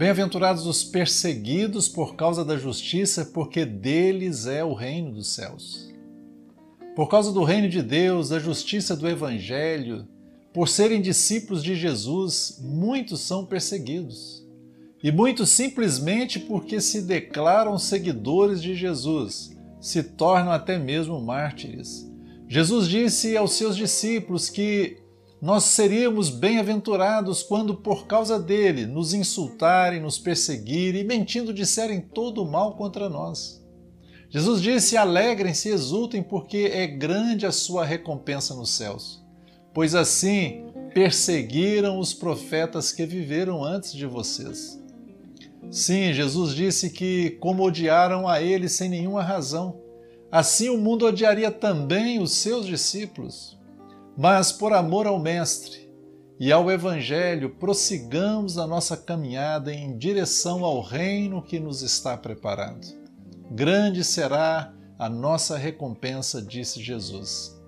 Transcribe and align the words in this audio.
Bem-aventurados 0.00 0.66
os 0.66 0.82
perseguidos 0.82 1.86
por 1.86 2.16
causa 2.16 2.42
da 2.42 2.56
justiça, 2.56 3.22
porque 3.22 3.66
deles 3.66 4.46
é 4.46 4.64
o 4.64 4.72
reino 4.72 5.12
dos 5.12 5.34
céus. 5.34 5.92
Por 6.96 7.06
causa 7.06 7.30
do 7.30 7.44
reino 7.44 7.68
de 7.68 7.82
Deus, 7.82 8.30
da 8.30 8.38
justiça 8.38 8.96
do 8.96 9.06
Evangelho, 9.06 10.08
por 10.54 10.70
serem 10.70 11.02
discípulos 11.02 11.62
de 11.62 11.74
Jesus, 11.74 12.58
muitos 12.62 13.20
são 13.20 13.44
perseguidos. 13.44 14.42
E 15.04 15.12
muitos 15.12 15.50
simplesmente 15.50 16.38
porque 16.38 16.80
se 16.80 17.02
declaram 17.02 17.76
seguidores 17.76 18.62
de 18.62 18.74
Jesus, 18.74 19.54
se 19.82 20.02
tornam 20.02 20.50
até 20.50 20.78
mesmo 20.78 21.20
mártires. 21.20 22.10
Jesus 22.48 22.88
disse 22.88 23.36
aos 23.36 23.52
seus 23.52 23.76
discípulos 23.76 24.48
que 24.48 24.96
nós 25.40 25.64
seríamos 25.64 26.28
bem-aventurados 26.28 27.42
quando, 27.42 27.74
por 27.74 28.06
causa 28.06 28.38
dele, 28.38 28.84
nos 28.84 29.14
insultarem, 29.14 30.00
nos 30.00 30.18
perseguirem 30.18 31.00
e 31.00 31.06
mentindo 31.06 31.54
disserem 31.54 32.00
todo 32.00 32.42
o 32.42 32.50
mal 32.50 32.76
contra 32.76 33.08
nós. 33.08 33.64
Jesus 34.28 34.60
disse: 34.60 34.98
Alegrem-se 34.98 35.70
e 35.70 35.72
exultem, 35.72 36.22
porque 36.22 36.70
é 36.72 36.86
grande 36.86 37.46
a 37.46 37.52
sua 37.52 37.86
recompensa 37.86 38.54
nos 38.54 38.70
céus. 38.70 39.24
Pois 39.72 39.94
assim 39.94 40.66
perseguiram 40.92 41.98
os 41.98 42.12
profetas 42.12 42.92
que 42.92 43.06
viveram 43.06 43.64
antes 43.64 43.92
de 43.92 44.04
vocês. 44.04 44.78
Sim, 45.70 46.12
Jesus 46.12 46.54
disse 46.54 46.90
que, 46.90 47.30
como 47.40 47.62
odiaram 47.62 48.28
a 48.28 48.42
ele 48.42 48.68
sem 48.68 48.88
nenhuma 48.88 49.22
razão, 49.22 49.80
assim 50.30 50.68
o 50.68 50.76
mundo 50.76 51.06
odiaria 51.06 51.50
também 51.50 52.20
os 52.20 52.32
seus 52.32 52.66
discípulos. 52.66 53.59
Mas 54.16 54.52
por 54.52 54.72
amor 54.72 55.06
ao 55.06 55.18
Mestre 55.18 55.90
e 56.38 56.50
ao 56.50 56.70
Evangelho, 56.70 57.50
prossigamos 57.50 58.56
a 58.56 58.66
nossa 58.66 58.96
caminhada 58.96 59.72
em 59.72 59.96
direção 59.96 60.64
ao 60.64 60.80
reino 60.80 61.42
que 61.42 61.60
nos 61.60 61.82
está 61.82 62.16
preparado. 62.16 62.86
Grande 63.50 64.02
será 64.02 64.72
a 64.98 65.08
nossa 65.08 65.58
recompensa, 65.58 66.40
disse 66.40 66.82
Jesus. 66.82 67.59